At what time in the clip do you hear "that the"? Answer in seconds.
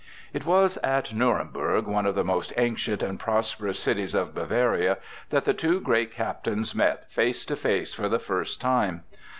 5.29-5.53